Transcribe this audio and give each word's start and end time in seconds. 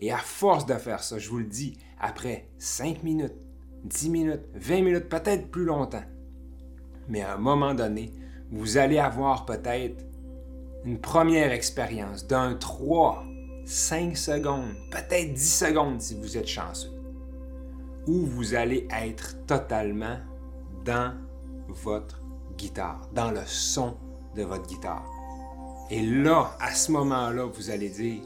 Et 0.00 0.12
à 0.12 0.18
force 0.18 0.66
de 0.66 0.74
faire 0.74 1.02
ça, 1.02 1.18
je 1.18 1.28
vous 1.28 1.38
le 1.38 1.46
dis, 1.46 1.76
après 1.98 2.48
5 2.58 3.02
minutes, 3.02 3.34
10 3.84 4.10
minutes, 4.10 4.42
20 4.54 4.82
minutes, 4.82 5.08
peut-être 5.08 5.50
plus 5.50 5.64
longtemps, 5.64 6.04
mais 7.08 7.22
à 7.22 7.34
un 7.34 7.38
moment 7.38 7.74
donné, 7.74 8.12
vous 8.50 8.78
allez 8.78 8.98
avoir 8.98 9.44
peut-être 9.44 10.04
une 10.84 11.00
première 11.00 11.52
expérience 11.52 12.26
d'un 12.26 12.54
3, 12.54 13.24
5 13.66 14.16
secondes, 14.16 14.74
peut-être 14.90 15.34
10 15.34 15.58
secondes 15.58 16.00
si 16.00 16.18
vous 16.18 16.36
êtes 16.36 16.46
chanceux, 16.46 16.92
où 18.06 18.24
vous 18.24 18.54
allez 18.54 18.86
être 18.90 19.44
totalement 19.46 20.18
dans 20.84 21.14
votre 21.68 22.22
guitare, 22.56 23.08
dans 23.12 23.30
le 23.30 23.44
son 23.44 23.96
de 24.34 24.42
votre 24.42 24.66
guitare. 24.66 25.06
Et 25.90 26.02
là, 26.02 26.56
à 26.60 26.72
ce 26.72 26.92
moment-là, 26.92 27.44
vous 27.44 27.70
allez 27.70 27.88
dire, 27.88 28.22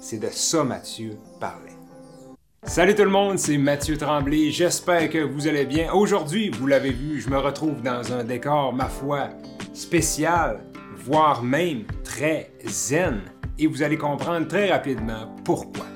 c'est 0.00 0.18
de 0.18 0.28
ça 0.30 0.64
Mathieu 0.64 1.16
parlait. 1.38 1.76
Salut 2.64 2.94
tout 2.94 3.04
le 3.04 3.10
monde, 3.10 3.38
c'est 3.38 3.58
Mathieu 3.58 3.96
Tremblay. 3.96 4.50
J'espère 4.50 5.08
que 5.08 5.18
vous 5.18 5.48
allez 5.48 5.64
bien. 5.64 5.92
Aujourd'hui, 5.92 6.50
vous 6.50 6.66
l'avez 6.66 6.92
vu, 6.92 7.20
je 7.20 7.30
me 7.30 7.38
retrouve 7.38 7.82
dans 7.82 8.12
un 8.12 8.22
décor, 8.24 8.72
ma 8.72 8.86
foi, 8.86 9.30
spécial, 9.72 10.60
voire 10.96 11.42
même 11.42 11.84
très 12.04 12.52
zen. 12.66 13.22
Et 13.58 13.66
vous 13.66 13.82
allez 13.82 13.98
comprendre 13.98 14.46
très 14.46 14.70
rapidement 14.70 15.34
pourquoi. 15.44 15.89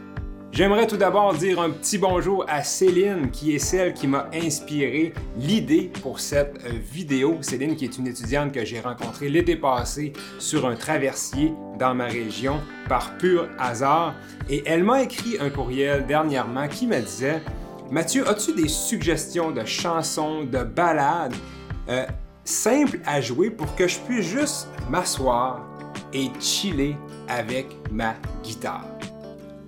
J'aimerais 0.55 0.87
tout 0.87 0.97
d'abord 0.97 1.35
dire 1.35 1.61
un 1.61 1.71
petit 1.71 1.99
bonjour 1.99 2.45
à 2.47 2.63
Céline, 2.63 3.33
qui 3.33 3.57
est 3.57 3.59
celle 3.59 3.93
qui 3.93 4.07
m'a 4.07 4.29
inspiré 4.33 5.13
l'idée 5.37 5.91
pour 6.01 6.21
cette 6.21 6.65
euh, 6.65 6.79
vidéo. 6.93 7.39
Céline, 7.41 7.75
qui 7.75 7.87
est 7.87 7.99
une 7.99 8.07
étudiante 8.07 8.53
que 8.53 8.65
j'ai 8.65 8.79
rencontrée 8.79 9.29
l'été 9.29 9.57
passé 9.57 10.13
sur 10.39 10.65
un 10.69 10.77
traversier 10.77 11.53
dans 11.77 11.93
ma 11.97 12.05
région 12.05 12.61
par 12.89 13.19
pur 13.19 13.49
hasard. 13.59 14.15
Et 14.49 14.63
elle 14.65 14.85
m'a 14.85 15.03
écrit 15.03 15.39
un 15.41 15.51
courriel 15.51 16.07
dernièrement 16.07 16.69
qui 16.69 16.87
me 16.87 17.01
disait 17.01 17.43
Mathieu, 17.91 18.29
as-tu 18.29 18.55
des 18.55 18.69
suggestions 18.69 19.51
de 19.51 19.65
chansons, 19.65 20.45
de 20.45 20.63
ballades 20.63 21.35
euh, 21.89 22.07
simples 22.45 23.01
à 23.07 23.21
jouer 23.21 23.51
pour 23.51 23.75
que 23.75 23.89
je 23.89 23.99
puisse 23.99 24.27
juste 24.27 24.69
m'asseoir 24.89 25.67
et 26.13 26.31
chiller 26.39 26.97
avec 27.27 27.67
ma 27.91 28.15
guitare? 28.45 28.94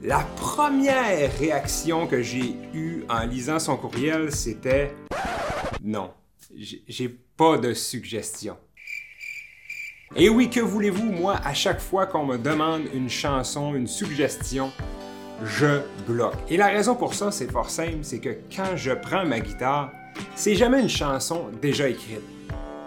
La 0.02 0.20
première 0.36 1.36
réaction 1.38 2.06
que 2.06 2.22
j'ai 2.22 2.54
eue 2.74 3.04
en 3.08 3.24
lisant 3.24 3.58
son 3.58 3.76
courriel, 3.76 4.30
c'était 4.30 4.94
non, 5.82 6.10
j'ai 6.54 7.08
pas 7.08 7.56
de 7.56 7.72
suggestion. 7.72 8.56
Et 10.14 10.28
oui, 10.28 10.50
que 10.50 10.60
voulez-vous, 10.60 11.10
moi, 11.10 11.40
à 11.44 11.54
chaque 11.54 11.80
fois 11.80 12.06
qu'on 12.06 12.26
me 12.26 12.36
demande 12.36 12.82
une 12.94 13.08
chanson, 13.08 13.74
une 13.74 13.86
suggestion, 13.86 14.70
je 15.42 15.80
bloque. 16.06 16.36
Et 16.48 16.56
la 16.56 16.66
raison 16.66 16.94
pour 16.94 17.14
ça, 17.14 17.30
c'est 17.30 17.50
fort 17.50 17.70
simple, 17.70 17.98
c'est 18.02 18.20
que 18.20 18.36
quand 18.54 18.76
je 18.76 18.92
prends 18.92 19.24
ma 19.24 19.40
guitare, 19.40 19.92
c'est 20.34 20.54
jamais 20.54 20.80
une 20.80 20.88
chanson 20.88 21.46
déjà 21.60 21.88
écrite 21.88 22.22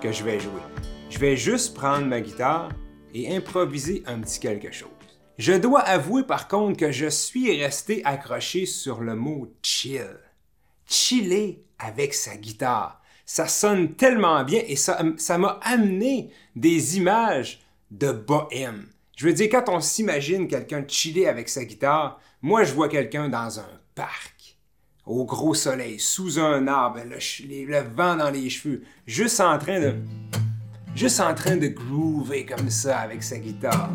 que 0.02 0.12
je 0.12 0.24
vais 0.24 0.40
jouer. 0.40 0.62
Je 1.10 1.18
vais 1.18 1.36
juste 1.36 1.76
prendre 1.76 2.06
ma 2.06 2.22
guitare 2.22 2.70
et 3.14 3.36
improviser 3.36 4.04
un 4.06 4.20
petit 4.20 4.40
quelque 4.40 4.72
chose. 4.72 4.90
Je 5.40 5.54
dois 5.54 5.80
avouer 5.80 6.24
par 6.24 6.50
contre 6.50 6.78
que 6.78 6.92
je 6.92 7.08
suis 7.08 7.58
resté 7.64 8.02
accroché 8.04 8.66
sur 8.66 9.00
le 9.00 9.16
mot 9.16 9.48
chill. 9.64 10.20
Chiller 10.86 11.64
avec 11.80 12.14
sa 12.14 12.36
guitare. 12.36 13.02
Ça 13.26 13.48
sonne 13.48 13.96
tellement 13.96 14.44
bien 14.44 14.62
et 14.68 14.76
ça, 14.76 15.02
m'a 15.38 15.60
amené 15.62 16.34
des 16.58 16.98
images 16.98 17.62
de 17.90 18.12
bohème. 18.12 18.88
Je 19.16 19.28
veux 19.28 19.34
dire, 19.34 19.48
quand 19.50 19.70
on 19.70 19.80
s'imagine 19.80 20.50
quelqu'un 20.50 20.84
chiller 20.86 21.30
avec 21.30 21.48
sa 21.48 21.64
guitare, 21.64 22.20
moi 22.42 22.66
je 22.66 22.74
vois 22.74 22.90
quelqu'un 22.90 23.30
dans 23.30 23.62
un 23.62 23.80
parc, 23.96 24.58
au 25.06 25.24
gros 25.24 25.54
soleil, 25.54 26.00
sous 26.00 26.38
un 26.38 26.68
arbre, 26.68 27.00
le, 27.06 27.66
le, 27.66 27.80
vent 27.96 28.18
dans 28.18 28.30
les 28.30 28.50
cheveux, 28.50 28.84
juste 29.08 29.40
en 29.40 29.58
train 29.58 29.80
de. 29.80 29.96
juste 30.96 31.22
en 31.22 31.34
train 31.34 31.56
de 31.56 31.68
groover 31.68 32.46
comme 32.46 32.70
ça 32.70 33.00
avec 33.00 33.24
sa 33.24 33.38
guitare. 33.38 33.90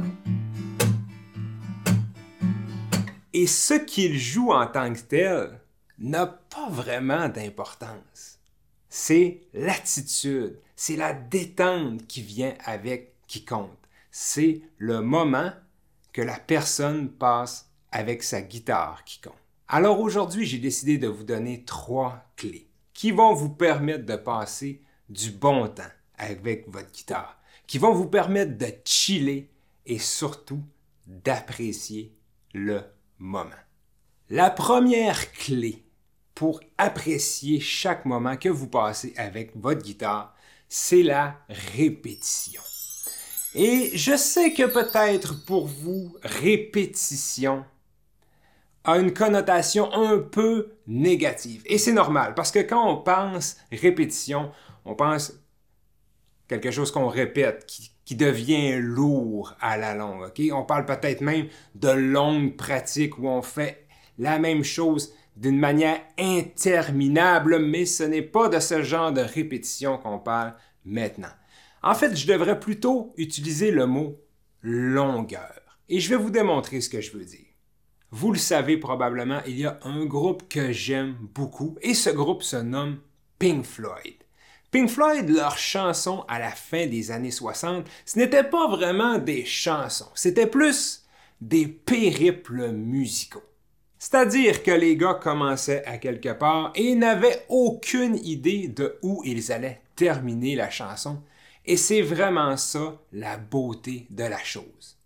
Et 3.36 3.48
ce 3.48 3.74
qu'il 3.74 4.16
joue 4.16 4.52
en 4.52 4.68
tant 4.68 4.92
que 4.92 5.00
tel 5.00 5.60
n'a 5.98 6.26
pas 6.26 6.70
vraiment 6.70 7.28
d'importance. 7.28 8.38
C'est 8.88 9.40
l'attitude, 9.52 10.60
c'est 10.76 10.94
la 10.94 11.12
détente 11.12 12.06
qui 12.06 12.22
vient 12.22 12.54
avec 12.64 13.16
qui 13.26 13.44
compte. 13.44 13.76
C'est 14.12 14.60
le 14.78 15.00
moment 15.00 15.50
que 16.12 16.22
la 16.22 16.38
personne 16.38 17.10
passe 17.10 17.68
avec 17.90 18.22
sa 18.22 18.40
guitare 18.40 19.02
qui 19.02 19.20
compte. 19.20 19.34
Alors 19.66 19.98
aujourd'hui, 19.98 20.46
j'ai 20.46 20.58
décidé 20.58 20.96
de 20.96 21.08
vous 21.08 21.24
donner 21.24 21.64
trois 21.64 22.24
clés 22.36 22.68
qui 22.92 23.10
vont 23.10 23.34
vous 23.34 23.50
permettre 23.50 24.06
de 24.06 24.14
passer 24.14 24.80
du 25.08 25.32
bon 25.32 25.66
temps 25.66 25.82
avec 26.18 26.68
votre 26.68 26.92
guitare, 26.92 27.40
qui 27.66 27.78
vont 27.78 27.94
vous 27.94 28.08
permettre 28.08 28.56
de 28.56 28.68
chiller 28.84 29.50
et 29.86 29.98
surtout 29.98 30.62
d'apprécier 31.08 32.14
le 32.52 32.84
moment. 33.24 33.50
La 34.28 34.50
première 34.50 35.32
clé 35.32 35.82
pour 36.34 36.60
apprécier 36.78 37.58
chaque 37.58 38.04
moment 38.04 38.36
que 38.36 38.48
vous 38.48 38.68
passez 38.68 39.14
avec 39.16 39.56
votre 39.56 39.82
guitare, 39.82 40.34
c'est 40.68 41.02
la 41.02 41.38
répétition. 41.48 42.60
Et 43.54 43.96
je 43.96 44.16
sais 44.16 44.52
que 44.52 44.64
peut-être 44.64 45.44
pour 45.44 45.66
vous, 45.66 46.16
répétition 46.22 47.64
a 48.84 48.98
une 48.98 49.14
connotation 49.14 49.92
un 49.94 50.18
peu 50.18 50.74
négative. 50.86 51.62
Et 51.64 51.78
c'est 51.78 51.92
normal, 51.92 52.34
parce 52.34 52.50
que 52.50 52.58
quand 52.58 52.90
on 52.90 53.02
pense 53.02 53.56
répétition, 53.72 54.52
on 54.84 54.94
pense 54.94 55.32
quelque 56.46 56.70
chose 56.70 56.90
qu'on 56.90 57.08
répète, 57.08 57.64
qui, 57.64 57.93
qui 58.04 58.16
devient 58.16 58.78
lourd 58.80 59.54
à 59.60 59.76
la 59.76 59.94
longue. 59.94 60.30
On 60.52 60.64
parle 60.64 60.84
peut-être 60.86 61.20
même 61.20 61.48
de 61.74 61.90
longues 61.90 62.56
pratiques 62.56 63.18
où 63.18 63.28
on 63.28 63.42
fait 63.42 63.86
la 64.18 64.38
même 64.38 64.62
chose 64.64 65.12
d'une 65.36 65.58
manière 65.58 66.00
interminable, 66.18 67.58
mais 67.58 67.86
ce 67.86 68.04
n'est 68.04 68.22
pas 68.22 68.48
de 68.48 68.60
ce 68.60 68.82
genre 68.82 69.12
de 69.12 69.20
répétition 69.20 69.98
qu'on 69.98 70.18
parle 70.18 70.54
maintenant. 70.84 71.32
En 71.82 71.94
fait, 71.94 72.16
je 72.16 72.26
devrais 72.26 72.60
plutôt 72.60 73.12
utiliser 73.16 73.70
le 73.70 73.86
mot 73.86 74.20
longueur. 74.62 75.60
Et 75.88 76.00
je 76.00 76.08
vais 76.08 76.16
vous 76.16 76.30
démontrer 76.30 76.80
ce 76.80 76.88
que 76.88 77.00
je 77.00 77.12
veux 77.12 77.24
dire. 77.24 77.46
Vous 78.10 78.32
le 78.32 78.38
savez 78.38 78.78
probablement, 78.78 79.40
il 79.46 79.58
y 79.58 79.66
a 79.66 79.78
un 79.82 80.06
groupe 80.06 80.48
que 80.48 80.72
j'aime 80.72 81.16
beaucoup 81.34 81.76
et 81.82 81.94
ce 81.94 82.10
groupe 82.10 82.42
se 82.42 82.56
nomme 82.56 83.00
Pink 83.38 83.64
Floyd. 83.64 84.23
Pink 84.74 84.90
Floyd, 84.90 85.28
leurs 85.28 85.56
chansons 85.56 86.24
à 86.26 86.40
la 86.40 86.50
fin 86.50 86.88
des 86.88 87.12
années 87.12 87.30
60, 87.30 87.86
ce 88.04 88.18
n'était 88.18 88.42
pas 88.42 88.66
vraiment 88.66 89.18
des 89.18 89.44
chansons, 89.44 90.10
c'était 90.16 90.48
plus 90.48 91.04
des 91.40 91.68
périples 91.68 92.72
musicaux. 92.72 93.44
C'est-à-dire 94.00 94.64
que 94.64 94.72
les 94.72 94.96
gars 94.96 95.14
commençaient 95.14 95.84
à 95.84 95.98
quelque 95.98 96.30
part 96.30 96.72
et 96.74 96.96
n'avaient 96.96 97.46
aucune 97.48 98.16
idée 98.16 98.66
de 98.66 98.98
où 99.02 99.22
ils 99.24 99.52
allaient 99.52 99.80
terminer 99.94 100.56
la 100.56 100.70
chanson. 100.70 101.22
Et 101.64 101.76
c'est 101.76 102.02
vraiment 102.02 102.56
ça 102.56 103.00
la 103.12 103.36
beauté 103.36 104.08
de 104.10 104.24
la 104.24 104.42
chose. 104.42 104.98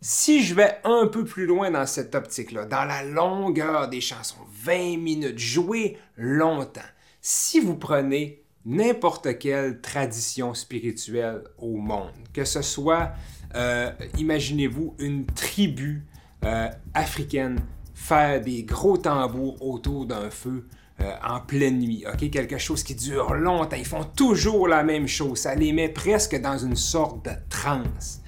Si 0.00 0.42
je 0.42 0.54
vais 0.54 0.78
un 0.84 1.08
peu 1.08 1.26
plus 1.26 1.44
loin 1.44 1.70
dans 1.70 1.84
cette 1.84 2.14
optique-là, 2.14 2.64
dans 2.64 2.86
la 2.86 3.02
longueur 3.02 3.90
des 3.90 4.00
chansons, 4.00 4.46
20 4.64 4.96
minutes, 4.96 5.38
jouer 5.38 5.98
longtemps, 6.16 6.80
si 7.20 7.60
vous 7.60 7.76
prenez 7.76 8.41
n'importe 8.64 9.38
quelle 9.38 9.80
tradition 9.80 10.54
spirituelle 10.54 11.42
au 11.58 11.76
monde, 11.76 12.12
que 12.32 12.44
ce 12.44 12.62
soit, 12.62 13.12
euh, 13.54 13.90
imaginez-vous, 14.18 14.94
une 14.98 15.26
tribu 15.26 16.04
euh, 16.44 16.68
africaine 16.94 17.58
faire 17.94 18.40
des 18.40 18.64
gros 18.64 18.96
tambours 18.96 19.62
autour 19.62 20.06
d'un 20.06 20.30
feu 20.30 20.66
euh, 21.00 21.12
en 21.26 21.40
pleine 21.40 21.78
nuit, 21.78 22.04
ok, 22.06 22.30
quelque 22.30 22.58
chose 22.58 22.82
qui 22.82 22.94
dure 22.94 23.34
longtemps. 23.34 23.76
Ils 23.76 23.84
font 23.84 24.04
toujours 24.04 24.68
la 24.68 24.82
même 24.82 25.06
chose. 25.06 25.38
Ça 25.38 25.54
les 25.54 25.72
met 25.72 25.88
presque 25.88 26.40
dans 26.40 26.58
une 26.58 26.76
sorte 26.76 27.24
de 27.24 27.32
transe. 27.48 28.20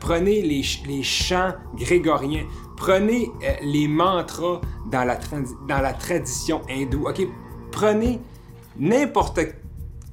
prenez 0.00 0.42
les, 0.42 1.02
chants 1.02 1.54
grégoriens, 1.76 2.44
prenez 2.76 3.28
les 3.62 3.88
mantras 3.88 4.60
dans 4.90 5.04
la, 5.04 5.18
dans 5.68 5.80
la 5.80 5.92
tradition 5.92 6.62
hindoue, 6.68 7.08
ok, 7.08 7.26
prenez 7.70 8.20
n'importe 8.78 9.40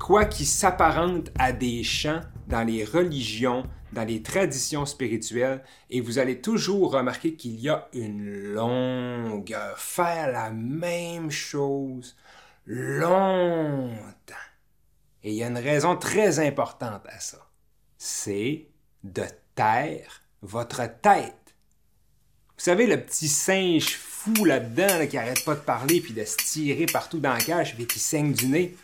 quoi 0.06 0.25
qui 0.25 0.46
s'apparente 0.46 1.31
à 1.40 1.52
des 1.52 1.84
chants 1.84 2.22
dans 2.48 2.62
les 2.62 2.86
religions, 2.86 3.63
dans 3.92 4.04
les 4.04 4.22
traditions 4.22 4.86
spirituelles, 4.86 5.63
et 5.90 6.00
vous 6.00 6.19
allez 6.19 6.42
toujours 6.42 6.92
remarquer 6.92 7.34
qu'il 7.34 7.60
y 7.60 7.69
a 7.69 7.88
une 7.92 8.54
longueur. 8.54 9.80
Faire 9.80 10.31
la 10.31 10.52
même 10.52 11.31
chose 11.31 12.16
longtemps. 12.68 13.96
Et 15.24 15.31
il 15.31 15.38
y 15.38 15.44
a 15.44 15.48
une 15.48 15.57
raison 15.57 15.96
très 15.96 16.38
importante 16.38 17.02
à 17.07 17.19
ça. 17.19 17.40
C'est 17.98 18.68
de 19.04 19.24
taire 19.56 20.22
votre 20.44 20.86
tête. 21.02 21.56
Vous 22.57 22.63
savez, 22.63 22.86
le 22.86 23.02
petit 23.02 23.28
singe 23.28 23.96
fou 23.96 24.46
là-dedans 24.46 25.07
qui 25.07 25.18
arrête 25.18 25.44
pas 25.44 25.56
de 25.56 25.62
parler 25.62 26.00
puis 26.00 26.13
de 26.13 26.24
se 26.25 26.38
tirer 26.38 26.86
partout 26.86 27.19
dans 27.19 27.34
la 27.34 27.40
cage 27.40 27.75
et 27.80 27.88
qui 27.88 27.98
saigne 27.98 28.34
du 28.34 28.46
nez. 28.46 28.75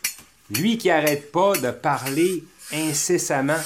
Lui 0.58 0.76
qui 0.76 0.90
arrête 0.90 1.32
pas 1.32 1.52
de 1.56 1.70
parler 1.70 2.44
incessamment. 2.72 3.60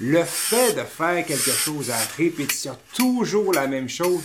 Le 0.00 0.24
fait 0.24 0.74
de 0.74 0.82
faire 0.82 1.26
quelque 1.26 1.50
chose 1.50 1.90
à 1.90 1.98
répétition, 2.16 2.78
toujours 2.94 3.52
la 3.52 3.66
même 3.66 3.88
chose, 3.88 4.22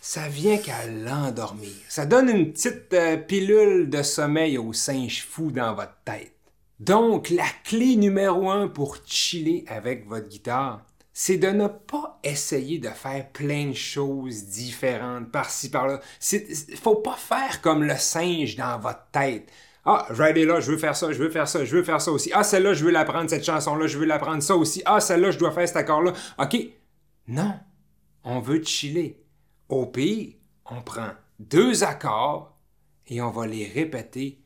ça 0.00 0.28
vient 0.28 0.56
qu'à 0.56 0.86
l'endormir. 0.86 1.70
Ça 1.88 2.06
donne 2.06 2.30
une 2.30 2.52
petite 2.52 2.92
euh, 2.94 3.16
pilule 3.16 3.90
de 3.90 4.02
sommeil 4.02 4.58
au 4.58 4.72
singe 4.72 5.24
fou 5.24 5.50
dans 5.50 5.74
votre 5.74 5.96
tête. 6.04 6.32
Donc, 6.80 7.30
la 7.30 7.46
clé 7.64 7.94
numéro 7.96 8.50
un 8.50 8.66
pour 8.66 8.96
chiller 9.04 9.64
avec 9.68 10.08
votre 10.08 10.28
guitare, 10.28 10.82
c'est 11.12 11.36
de 11.36 11.48
ne 11.48 11.66
pas 11.68 12.18
essayer 12.24 12.78
de 12.78 12.88
faire 12.88 13.28
plein 13.30 13.66
de 13.66 13.74
choses 13.74 14.44
différentes 14.46 15.30
par-ci 15.30 15.70
par-là. 15.70 16.00
Il 16.32 16.76
faut 16.76 16.96
pas 16.96 17.16
faire 17.16 17.60
comme 17.60 17.84
le 17.84 17.96
singe 17.96 18.56
dans 18.56 18.78
votre 18.78 19.06
tête. 19.12 19.48
Ah, 19.90 20.04
je 20.10 20.16
vais 20.16 20.24
aller 20.28 20.44
là, 20.44 20.60
je 20.60 20.70
veux 20.70 20.76
faire 20.76 20.94
ça, 20.94 21.10
je 21.12 21.18
veux 21.18 21.30
faire 21.30 21.48
ça, 21.48 21.64
je 21.64 21.74
veux 21.74 21.82
faire 21.82 21.98
ça 21.98 22.12
aussi. 22.12 22.30
Ah, 22.34 22.42
celle-là, 22.42 22.74
je 22.74 22.84
veux 22.84 22.90
l'apprendre, 22.90 23.30
cette 23.30 23.46
chanson-là, 23.46 23.86
je 23.86 23.96
veux 23.96 24.04
l'apprendre, 24.04 24.42
ça 24.42 24.54
aussi. 24.54 24.82
Ah, 24.84 25.00
celle-là, 25.00 25.30
je 25.30 25.38
dois 25.38 25.50
faire 25.50 25.66
cet 25.66 25.78
accord-là. 25.78 26.12
OK. 26.38 26.58
Non. 27.26 27.54
On 28.22 28.38
veut 28.38 28.62
chiller. 28.62 29.24
Au 29.70 29.86
pire, 29.86 30.34
on 30.66 30.82
prend 30.82 31.08
deux 31.38 31.84
accords 31.84 32.54
et 33.06 33.22
on 33.22 33.30
va 33.30 33.46
les 33.46 33.66
répéter 33.66 34.38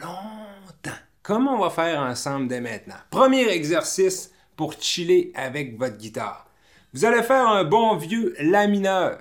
longtemps. 0.00 0.96
Comme 1.24 1.48
on 1.48 1.58
va 1.58 1.70
faire 1.70 2.00
ensemble 2.00 2.46
dès 2.46 2.60
maintenant. 2.60 2.94
Premier 3.10 3.48
exercice 3.48 4.32
pour 4.54 4.74
chiller 4.74 5.32
avec 5.34 5.76
votre 5.76 5.96
guitare. 5.96 6.46
Vous 6.94 7.04
allez 7.04 7.24
faire 7.24 7.48
un 7.48 7.64
bon 7.64 7.96
vieux 7.96 8.32
La 8.38 8.68
mineur. 8.68 9.18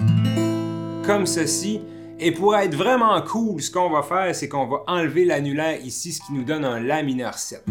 Comme 1.04 1.26
ceci. 1.26 1.82
Et 2.20 2.32
pour 2.32 2.56
être 2.56 2.76
vraiment 2.76 3.22
cool, 3.22 3.62
ce 3.62 3.70
qu'on 3.70 3.92
va 3.92 4.02
faire, 4.02 4.34
c'est 4.36 4.50
qu'on 4.50 4.66
va 4.66 4.84
enlever 4.88 5.24
l'annulaire 5.24 5.80
ici, 5.86 6.14
ce 6.14 6.22
qui 6.22 6.34
nous 6.34 6.44
donne 6.44 6.66
un 6.66 6.80
La 6.80 7.04
mineur 7.04 7.36
7. 7.36 7.64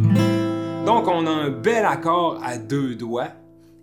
Donc, 0.87 1.09
on 1.09 1.27
a 1.27 1.31
un 1.31 1.51
bel 1.51 1.85
accord 1.85 2.39
à 2.45 2.57
deux 2.57 2.95
doigts. 2.95 3.31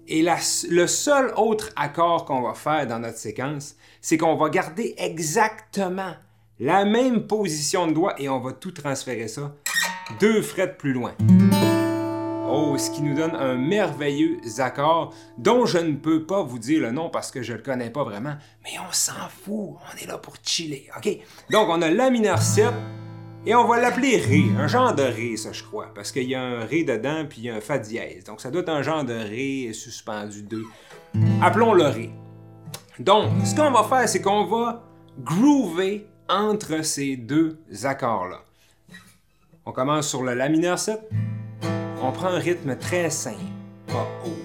Et 0.07 0.25
le 0.69 0.87
seul 0.87 1.33
autre 1.35 1.69
accord 1.75 2.23
qu'on 2.25 2.41
va 2.41 2.53
faire 2.53 2.87
dans 2.87 2.99
notre 2.99 3.17
séquence, 3.17 3.75
c'est 3.99 4.17
qu'on 4.17 4.35
va 4.35 4.49
garder 4.49 4.95
exactement 4.97 6.13
la 6.59 6.85
même 6.85 7.27
position 7.27 7.87
de 7.87 7.93
doigt 7.93 8.15
et 8.17 8.29
on 8.29 8.39
va 8.39 8.53
tout 8.53 8.71
transférer 8.71 9.27
ça 9.27 9.53
deux 10.19 10.41
frettes 10.41 10.77
plus 10.77 10.93
loin. 10.93 11.13
Oh, 12.55 12.77
ce 12.77 12.91
qui 12.91 13.01
nous 13.01 13.15
donne 13.15 13.33
un 13.33 13.55
merveilleux 13.55 14.39
accord 14.59 15.11
dont 15.39 15.65
je 15.65 15.79
ne 15.79 15.95
peux 15.95 16.23
pas 16.23 16.43
vous 16.43 16.59
dire 16.59 16.81
le 16.81 16.91
nom 16.91 17.09
parce 17.09 17.31
que 17.31 17.41
je 17.41 17.53
ne 17.53 17.57
le 17.57 17.63
connais 17.63 17.89
pas 17.89 18.03
vraiment, 18.03 18.35
mais 18.63 18.77
on 18.87 18.91
s'en 18.91 19.27
fout, 19.27 19.71
on 19.91 19.97
est 19.99 20.05
là 20.05 20.19
pour 20.19 20.35
chiller, 20.43 20.87
ok? 20.95 21.17
Donc 21.49 21.67
on 21.67 21.81
a 21.81 21.89
la 21.89 22.11
mineur 22.11 22.39
7 22.39 22.67
et 23.47 23.55
on 23.55 23.65
va 23.65 23.79
l'appeler 23.79 24.17
Ré, 24.17 24.43
un 24.55 24.67
genre 24.67 24.93
de 24.93 25.01
Ré, 25.01 25.35
ça 25.35 25.51
je 25.51 25.63
crois, 25.63 25.91
parce 25.95 26.11
qu'il 26.11 26.29
y 26.29 26.35
a 26.35 26.43
un 26.43 26.63
Ré 26.63 26.83
dedans 26.83 27.25
puis 27.27 27.39
il 27.39 27.43
y 27.45 27.49
a 27.49 27.55
un 27.55 27.59
Fa 27.59 27.79
dièse, 27.79 28.23
donc 28.23 28.39
ça 28.39 28.51
doit 28.51 28.61
être 28.61 28.69
un 28.69 28.83
genre 28.83 29.03
de 29.03 29.15
Ré 29.15 29.73
suspendu 29.73 30.43
2. 30.43 30.63
Appelons-le 31.41 31.85
Ré. 31.85 32.11
Donc, 32.99 33.31
ce 33.45 33.55
qu'on 33.55 33.71
va 33.71 33.83
faire, 33.83 34.07
c'est 34.07 34.21
qu'on 34.21 34.45
va 34.45 34.83
groover 35.17 36.07
entre 36.29 36.85
ces 36.85 37.17
deux 37.17 37.57
accords-là. 37.81 38.41
On 39.65 39.71
commence 39.71 40.07
sur 40.07 40.21
le 40.21 40.35
La 40.35 40.49
mineur 40.49 40.77
7 40.77 40.99
on 42.03 42.11
prend 42.11 42.27
un 42.27 42.39
rythme 42.39 42.75
très 42.75 43.09
simple, 43.09 43.37
pas 43.87 44.07
haut. 44.25 44.37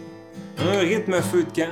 Un 0.59 0.79
rythme 0.79 1.21
feu 1.21 1.45
de 1.45 1.51
camp. 1.51 1.71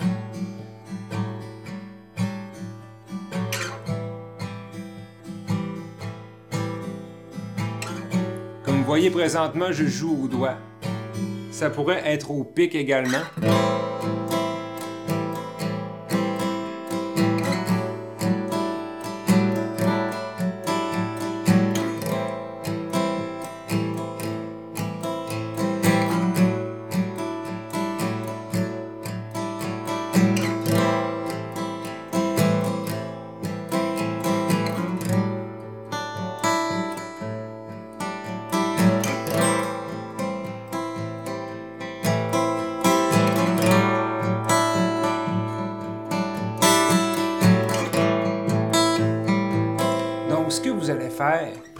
Comme 8.64 8.78
vous 8.78 8.84
voyez 8.84 9.10
présentement, 9.10 9.70
je 9.70 9.84
joue 9.84 10.24
au 10.24 10.28
doigt. 10.28 10.56
Ça 11.52 11.70
pourrait 11.70 12.02
être 12.04 12.32
au 12.32 12.42
pic 12.42 12.74
également. 12.74 13.22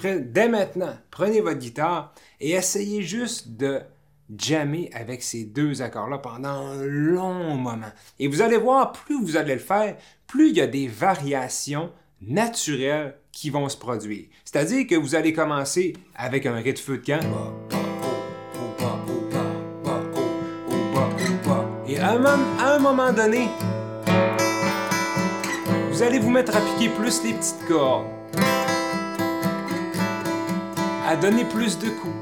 Dès 0.03 0.49
maintenant, 0.49 0.97
prenez 1.11 1.41
votre 1.41 1.59
guitare 1.59 2.13
et 2.41 2.53
essayez 2.53 3.03
juste 3.03 3.57
de 3.57 3.81
jammer 4.37 4.91
avec 4.93 5.23
ces 5.23 5.45
deux 5.45 5.83
accords-là 5.83 6.19
pendant 6.19 6.49
un 6.49 6.83
long 6.85 7.55
moment. 7.55 7.93
Et 8.19 8.29
vous 8.29 8.43
allez 8.43 8.57
voir, 8.57 8.93
plus 8.93 9.21
vous 9.21 9.37
allez 9.37 9.55
le 9.55 9.61
faire, 9.61 9.97
plus 10.27 10.51
il 10.51 10.57
y 10.57 10.61
a 10.61 10.67
des 10.67 10.89
variations 10.89 11.93
naturelles 12.21 13.17
qui 13.31 13.51
vont 13.51 13.69
se 13.69 13.77
produire. 13.77 14.25
C'est-à-dire 14.45 14.87
que 14.87 14.95
vous 14.95 15.15
allez 15.15 15.33
commencer 15.33 15.93
avec 16.15 16.47
un 16.47 16.55
rythme 16.55 16.83
feu 16.83 16.99
de 16.99 17.07
camp. 17.07 17.21
Et 21.89 21.99
à 21.99 22.13
un 22.13 22.79
moment 22.79 23.13
donné, 23.13 23.49
vous 25.91 26.03
allez 26.03 26.19
vous 26.19 26.31
mettre 26.31 26.57
à 26.57 26.61
piquer 26.61 26.89
plus 26.89 27.23
les 27.23 27.33
petites 27.33 27.65
cordes 27.69 28.07
donner 31.21 31.45
plus 31.45 31.79
de 31.79 31.89
coups. 31.89 32.15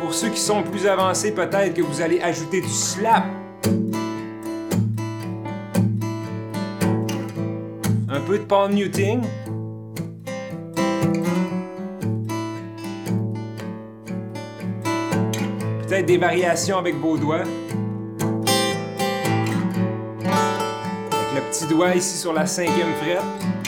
Pour 0.00 0.14
ceux 0.14 0.28
qui 0.28 0.40
sont 0.40 0.62
plus 0.62 0.86
avancés, 0.86 1.32
peut-être 1.32 1.74
que 1.74 1.82
vous 1.82 2.00
allez 2.00 2.20
ajouter 2.20 2.60
du 2.60 2.68
slap. 2.68 3.24
Un 8.08 8.20
peu 8.26 8.38
de 8.38 8.44
palm 8.44 8.74
muting. 8.74 9.22
Peut-être 15.86 16.06
des 16.06 16.18
variations 16.18 16.78
avec 16.78 16.96
vos 16.96 17.16
doigts. 17.16 17.44
Avec 21.12 21.34
le 21.34 21.40
petit 21.50 21.66
doigt 21.66 21.94
ici 21.94 22.16
sur 22.18 22.32
la 22.32 22.46
cinquième 22.46 22.94
frette. 23.00 23.59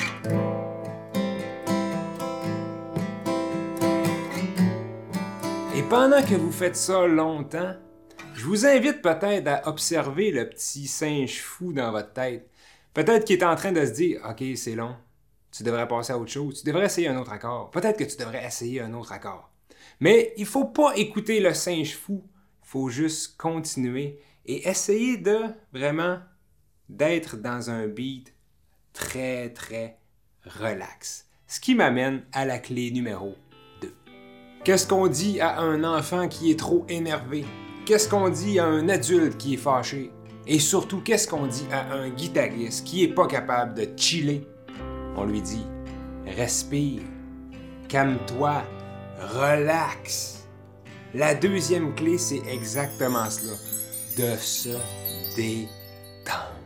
Pendant 5.93 6.23
que 6.23 6.35
vous 6.35 6.51
faites 6.51 6.75
ça 6.75 7.07
longtemps, 7.07 7.75
je 8.33 8.47
vous 8.47 8.65
invite 8.65 9.03
peut-être 9.03 9.47
à 9.47 9.69
observer 9.69 10.31
le 10.31 10.49
petit 10.49 10.87
singe 10.87 11.43
fou 11.43 11.75
dans 11.75 11.93
votre 11.93 12.15
tête. 12.15 12.49
Peut-être 12.95 13.27
qu'il 13.27 13.39
est 13.39 13.45
en 13.45 13.57
train 13.57 13.73
de 13.73 13.85
se 13.85 13.91
dire 13.91 14.23
Ok, 14.27 14.43
c'est 14.57 14.75
long, 14.75 14.97
tu 15.55 15.63
devrais 15.63 15.87
passer 15.87 16.15
à 16.15 16.19
autre 16.19 16.31
chose, 16.31 16.63
tu 16.63 16.67
devrais 16.67 16.87
essayer 16.87 17.09
un 17.09 17.19
autre 17.19 17.33
accord. 17.33 17.71
Peut-être 17.71 17.99
que 17.99 18.05
tu 18.05 18.17
devrais 18.17 18.43
essayer 18.43 18.81
un 18.81 18.95
autre 18.95 19.13
accord. 19.13 19.53
Mais 20.01 20.33
il 20.39 20.47
faut 20.47 20.65
pas 20.65 20.97
écouter 20.97 21.41
le 21.41 21.53
singe 21.53 21.95
fou, 21.95 22.25
il 22.65 22.69
faut 22.69 22.89
juste 22.89 23.37
continuer 23.37 24.19
et 24.47 24.67
essayer 24.71 25.19
de 25.19 25.41
vraiment 25.75 26.21
d'être 26.89 27.37
dans 27.37 27.69
un 27.69 27.87
beat 27.87 28.33
très 28.95 29.51
très 29.51 29.99
relax. 30.47 31.29
Ce 31.47 31.61
qui 31.61 31.75
m'amène 31.75 32.25
à 32.33 32.47
la 32.47 32.59
clé 32.59 32.91
numéro 32.93 33.37
Qu'est-ce 34.65 34.87
qu'on 34.87 35.09
dit 35.09 35.41
à 35.41 35.59
un 35.59 35.83
enfant 35.83 36.29
qui 36.29 36.53
est 36.53 36.59
trop 36.59 36.87
énervé? 36.89 37.45
Qu'est-ce 37.85 38.09
qu'on 38.09 38.29
dit 38.29 38.61
à 38.61 38.67
un 38.67 38.89
adulte 38.89 39.37
qui 39.37 39.55
est 39.55 39.57
fâché? 39.57 40.13
Et 40.47 40.61
surtout, 40.61 41.01
qu'est-ce 41.01 41.27
qu'on 41.27 41.49
dit 41.49 41.67
à 41.73 41.93
un 41.93 42.11
guitariste 42.11 42.87
qui 42.87 43.03
est 43.03 43.13
pas 43.13 43.27
capable 43.27 43.75
de 43.75 43.89
chiller? 43.97 44.47
On 45.17 45.25
lui 45.25 45.43
dit 45.43 45.67
respire, 46.27 47.03
calme-toi, 47.89 48.63
relax. 49.35 50.47
La 51.13 51.35
deuxième 51.35 51.93
clé, 51.97 52.17
c'est 52.17 52.43
exactement 52.49 53.29
cela, 53.31 53.57
de 54.17 54.37
se 54.39 54.79
détendre. 55.35 56.62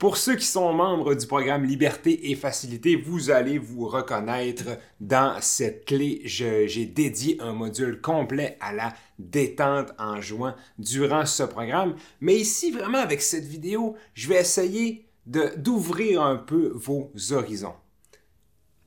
Pour 0.00 0.16
ceux 0.16 0.36
qui 0.36 0.46
sont 0.46 0.72
membres 0.72 1.14
du 1.14 1.26
programme 1.26 1.64
Liberté 1.64 2.30
et 2.30 2.34
Facilité, 2.34 2.96
vous 2.96 3.30
allez 3.30 3.58
vous 3.58 3.86
reconnaître 3.86 4.64
dans 4.98 5.36
cette 5.42 5.84
clé. 5.84 6.22
J'ai 6.24 6.86
dédié 6.86 7.36
un 7.38 7.52
module 7.52 8.00
complet 8.00 8.56
à 8.62 8.72
la 8.72 8.94
détente 9.18 9.92
en 9.98 10.22
jouant 10.22 10.54
durant 10.78 11.26
ce 11.26 11.42
programme. 11.42 11.96
Mais 12.22 12.34
ici, 12.36 12.70
vraiment, 12.70 12.96
avec 12.96 13.20
cette 13.20 13.44
vidéo, 13.44 13.94
je 14.14 14.30
vais 14.30 14.40
essayer 14.40 15.06
d'ouvrir 15.26 16.22
un 16.22 16.36
peu 16.36 16.72
vos 16.74 17.12
horizons. 17.32 17.76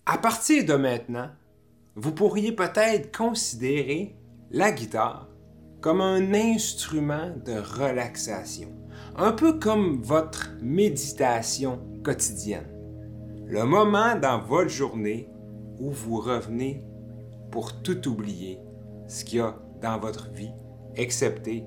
À 0.08 0.17
partir 0.17 0.65
de 0.65 0.74
maintenant, 0.74 1.29
vous 1.96 2.12
pourriez 2.12 2.53
peut-être 2.53 3.15
considérer 3.15 4.15
la 4.50 4.72
guitare 4.72 5.29
comme 5.79 6.01
un 6.01 6.34
instrument 6.34 7.36
de 7.46 7.53
relaxation, 7.53 8.74
un 9.15 9.32
peu 9.32 9.60
comme 9.60 10.01
votre 10.01 10.51
méditation 10.62 11.79
quotidienne. 12.03 12.67
Le 13.46 13.63
moment 13.65 14.15
dans 14.15 14.39
votre 14.39 14.70
journée 14.70 15.29
où 15.79 15.91
vous 15.91 16.20
revenez 16.20 16.84
pour 17.51 17.82
tout 17.82 18.08
oublier 18.08 18.60
ce 19.08 19.24
qu'il 19.24 19.39
y 19.39 19.41
a 19.41 19.55
dans 19.82 20.00
votre 20.00 20.32
vie, 20.32 20.51
excepté 20.96 21.65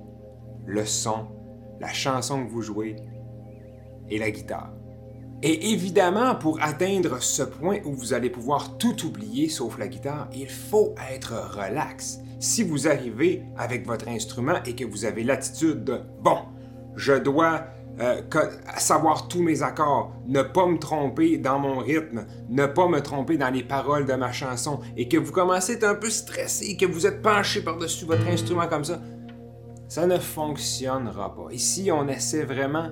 le 0.64 0.84
son, 0.84 1.26
la 1.80 1.92
chanson 1.92 2.44
que 2.44 2.50
vous 2.50 2.62
jouez 2.62 2.96
et 4.08 4.18
la 4.18 4.30
guitare. 4.30 4.72
Et 5.42 5.70
évidemment, 5.72 6.34
pour 6.34 6.60
atteindre 6.62 7.22
ce 7.22 7.42
point 7.42 7.78
où 7.84 7.92
vous 7.92 8.14
allez 8.14 8.30
pouvoir 8.30 8.78
tout 8.78 9.06
oublier 9.06 9.48
sauf 9.48 9.78
la 9.78 9.86
guitare, 9.86 10.28
il 10.34 10.48
faut 10.48 10.94
être 11.12 11.34
relax. 11.56 12.18
Si 12.40 12.62
vous 12.62 12.88
arrivez 12.88 13.44
avec 13.56 13.86
votre 13.86 14.08
instrument 14.08 14.62
et 14.64 14.74
que 14.74 14.84
vous 14.84 15.04
avez 15.04 15.22
l'attitude 15.22 15.84
de 15.84 16.00
bon, 16.22 16.38
je 16.96 17.12
dois 17.12 17.66
euh, 18.00 18.20
savoir 18.76 19.28
tous 19.28 19.42
mes 19.42 19.62
accords, 19.62 20.12
ne 20.26 20.42
pas 20.42 20.66
me 20.66 20.78
tromper 20.78 21.38
dans 21.38 21.58
mon 21.58 21.78
rythme, 21.78 22.26
ne 22.50 22.66
pas 22.66 22.88
me 22.88 23.00
tromper 23.00 23.38
dans 23.38 23.48
les 23.48 23.62
paroles 23.62 24.06
de 24.06 24.12
ma 24.14 24.32
chanson, 24.32 24.80
et 24.96 25.08
que 25.08 25.16
vous 25.16 25.32
commencez 25.32 25.72
à 25.72 25.76
être 25.76 25.84
un 25.84 25.94
peu 25.94 26.10
stressé, 26.10 26.76
que 26.76 26.84
vous 26.84 27.06
êtes 27.06 27.22
penché 27.22 27.62
par-dessus 27.62 28.04
votre 28.04 28.26
instrument 28.26 28.66
comme 28.66 28.84
ça, 28.84 29.00
ça 29.88 30.06
ne 30.06 30.18
fonctionnera 30.18 31.34
pas. 31.34 31.52
Ici, 31.52 31.90
on 31.92 32.08
essaie 32.08 32.44
vraiment 32.44 32.90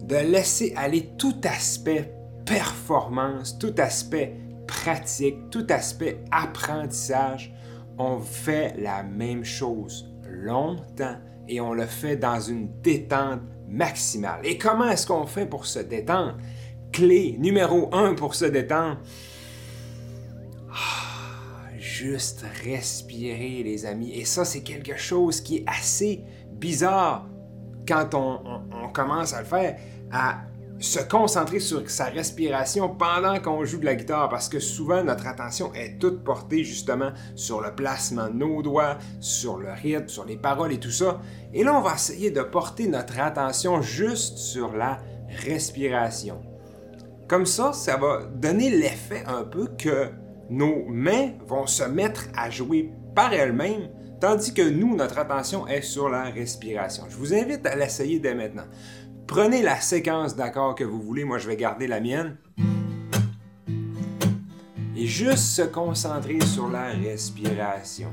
de 0.00 0.16
laisser 0.16 0.72
aller 0.76 1.10
tout 1.18 1.36
aspect 1.44 2.14
performance, 2.46 3.58
tout 3.58 3.74
aspect 3.78 4.36
pratique, 4.66 5.50
tout 5.50 5.66
aspect 5.68 6.24
apprentissage. 6.30 7.54
On 7.98 8.20
fait 8.20 8.74
la 8.78 9.02
même 9.02 9.44
chose 9.44 10.08
longtemps 10.26 11.16
et 11.48 11.60
on 11.60 11.72
le 11.72 11.86
fait 11.86 12.16
dans 12.16 12.40
une 12.40 12.80
détente 12.80 13.40
maximale. 13.68 14.40
Et 14.44 14.58
comment 14.58 14.88
est-ce 14.88 15.06
qu'on 15.06 15.26
fait 15.26 15.46
pour 15.46 15.66
se 15.66 15.78
détendre? 15.78 16.36
Clé 16.92 17.36
numéro 17.38 17.88
un 17.94 18.14
pour 18.14 18.34
se 18.34 18.44
détendre. 18.44 18.98
Ah, 20.70 21.76
juste 21.78 22.44
respirer, 22.64 23.62
les 23.62 23.86
amis. 23.86 24.12
Et 24.12 24.24
ça, 24.24 24.44
c'est 24.44 24.62
quelque 24.62 24.96
chose 24.96 25.40
qui 25.40 25.58
est 25.58 25.64
assez 25.66 26.22
bizarre 26.52 27.26
quand 27.86 28.14
on, 28.14 28.88
commence 28.92 29.32
à 29.32 29.40
le 29.40 29.46
faire, 29.46 29.76
se 30.82 30.98
concentrer 30.98 31.60
sur 31.60 31.88
sa 31.88 32.06
respiration 32.06 32.88
pendant 32.88 33.38
qu'on 33.38 33.64
joue 33.64 33.78
de 33.78 33.84
la 33.84 33.94
guitare 33.94 34.28
parce 34.28 34.48
que 34.48 34.58
souvent 34.58 35.04
notre 35.04 35.28
attention 35.28 35.72
est 35.74 35.98
toute 35.98 36.24
portée 36.24 36.64
justement 36.64 37.12
sur 37.36 37.60
le 37.60 37.72
placement 37.72 38.28
de 38.28 38.34
nos 38.34 38.62
doigts, 38.62 38.98
sur 39.20 39.58
le 39.58 39.70
rythme, 39.70 40.08
sur 40.08 40.24
les 40.24 40.36
paroles 40.36 40.72
et 40.72 40.80
tout 40.80 40.90
ça. 40.90 41.20
Et 41.54 41.62
là, 41.62 41.78
on 41.78 41.82
va 41.82 41.94
essayer 41.94 42.32
de 42.32 42.42
porter 42.42 42.88
notre 42.88 43.20
attention 43.20 43.80
juste 43.80 44.38
sur 44.38 44.76
la 44.76 44.98
respiration. 45.46 46.42
Comme 47.28 47.46
ça, 47.46 47.72
ça 47.72 47.96
va 47.96 48.24
donner 48.24 48.70
l'effet 48.70 49.22
un 49.26 49.44
peu 49.44 49.68
que 49.78 50.10
nos 50.50 50.84
mains 50.88 51.30
vont 51.46 51.66
se 51.66 51.84
mettre 51.84 52.24
à 52.36 52.50
jouer 52.50 52.90
par 53.14 53.32
elles-mêmes 53.32 53.88
tandis 54.22 54.54
que 54.54 54.62
nous, 54.62 54.94
notre 54.94 55.18
attention 55.18 55.66
est 55.66 55.82
sur 55.82 56.08
la 56.08 56.22
respiration. 56.22 57.02
Je 57.10 57.16
vous 57.16 57.34
invite 57.34 57.66
à 57.66 57.74
l'essayer 57.74 58.20
dès 58.20 58.36
maintenant. 58.36 58.62
Prenez 59.26 59.62
la 59.62 59.80
séquence 59.80 60.36
d'accords 60.36 60.74
que 60.74 60.84
vous 60.84 61.00
voulez, 61.00 61.24
moi 61.24 61.38
je 61.38 61.48
vais 61.48 61.56
garder 61.56 61.86
la 61.86 62.00
mienne. 62.00 62.36
Et 64.96 65.06
juste 65.06 65.44
se 65.44 65.62
concentrer 65.62 66.40
sur 66.40 66.68
la 66.68 66.88
respiration. 66.88 68.12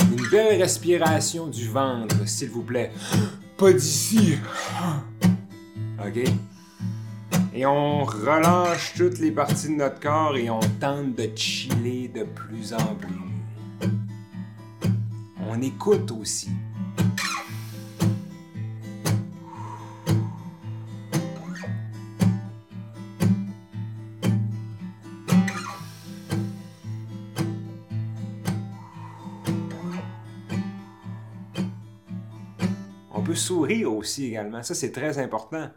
Une 0.00 0.28
belle 0.30 0.60
respiration 0.60 1.46
du 1.46 1.68
ventre, 1.68 2.28
s'il 2.28 2.50
vous 2.50 2.62
plaît. 2.62 2.92
Pas 3.56 3.72
d'ici. 3.72 4.38
OK? 5.98 6.24
Et 7.54 7.66
on 7.66 8.04
relâche 8.04 8.94
toutes 8.96 9.18
les 9.18 9.32
parties 9.32 9.68
de 9.68 9.74
notre 9.74 9.98
corps 9.98 10.36
et 10.36 10.48
on 10.50 10.60
tente 10.80 11.16
de 11.16 11.30
chiller 11.34 12.08
de 12.08 12.22
plus 12.22 12.72
en 12.72 12.94
plus 12.94 13.28
on 15.48 15.62
écoute 15.62 16.10
aussi. 16.12 16.50
Aussi 33.84 34.26
également. 34.26 34.62
Ça, 34.62 34.74
c'est 34.74 34.92
très 34.92 35.18
important. 35.18 35.70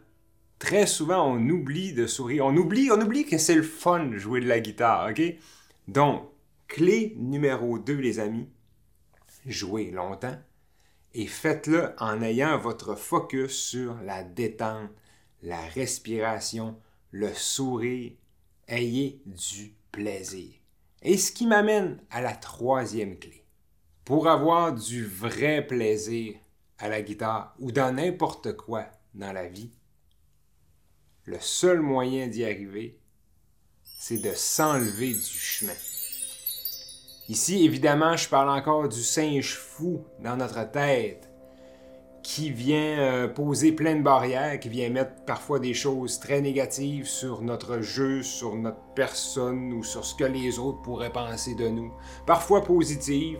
Très 0.58 0.86
souvent, 0.86 1.26
on 1.26 1.48
oublie 1.48 1.92
de 1.92 2.06
sourire. 2.06 2.46
On 2.46 2.56
oublie, 2.56 2.90
on 2.90 3.00
oublie 3.00 3.24
que 3.24 3.38
c'est 3.38 3.54
le 3.54 3.62
fun 3.62 4.06
de 4.06 4.18
jouer 4.18 4.40
de 4.40 4.48
la 4.48 4.60
guitare, 4.60 5.10
OK? 5.10 5.22
Donc, 5.88 6.28
clé 6.68 7.14
numéro 7.18 7.78
2, 7.78 7.94
les 7.94 8.20
amis, 8.20 8.48
jouer 9.46 9.90
longtemps 9.90 10.38
et 11.14 11.26
faites-le 11.26 11.94
en 11.98 12.22
ayant 12.22 12.58
votre 12.58 12.94
focus 12.94 13.52
sur 13.52 14.00
la 14.02 14.24
détente, 14.24 14.90
la 15.42 15.60
respiration, 15.60 16.76
le 17.10 17.32
sourire. 17.34 18.12
Ayez 18.68 19.20
du 19.26 19.74
plaisir. 19.90 20.54
Et 21.02 21.18
ce 21.18 21.32
qui 21.32 21.46
m'amène 21.46 22.00
à 22.10 22.22
la 22.22 22.32
troisième 22.32 23.18
clé. 23.18 23.44
Pour 24.04 24.28
avoir 24.28 24.72
du 24.72 25.04
vrai 25.04 25.66
plaisir 25.66 26.34
à 26.82 26.88
la 26.88 27.00
guitare 27.00 27.54
ou 27.60 27.70
dans 27.70 27.94
n'importe 27.94 28.56
quoi 28.56 28.84
dans 29.14 29.32
la 29.32 29.46
vie, 29.46 29.70
le 31.24 31.38
seul 31.38 31.80
moyen 31.80 32.26
d'y 32.26 32.44
arriver, 32.44 32.98
c'est 33.84 34.18
de 34.18 34.32
s'enlever 34.34 35.14
du 35.14 35.20
chemin. 35.20 35.72
Ici, 37.28 37.64
évidemment, 37.64 38.16
je 38.16 38.28
parle 38.28 38.50
encore 38.50 38.88
du 38.88 39.00
singe 39.00 39.54
fou 39.54 40.04
dans 40.18 40.36
notre 40.36 40.68
tête 40.70 41.30
qui 42.24 42.50
vient 42.50 42.98
euh, 42.98 43.28
poser 43.28 43.72
plein 43.72 43.96
de 43.96 44.02
barrières, 44.02 44.58
qui 44.58 44.68
vient 44.68 44.90
mettre 44.90 45.24
parfois 45.24 45.60
des 45.60 45.74
choses 45.74 46.18
très 46.18 46.40
négatives 46.40 47.06
sur 47.06 47.42
notre 47.42 47.80
jeu, 47.80 48.22
sur 48.22 48.56
notre 48.56 48.80
personne 48.94 49.72
ou 49.72 49.84
sur 49.84 50.04
ce 50.04 50.16
que 50.16 50.24
les 50.24 50.58
autres 50.58 50.82
pourraient 50.82 51.12
penser 51.12 51.54
de 51.54 51.68
nous. 51.68 51.92
Parfois 52.26 52.64
positives, 52.64 53.38